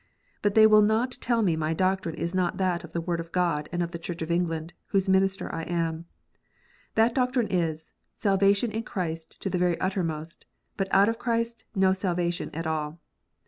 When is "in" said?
8.71-8.81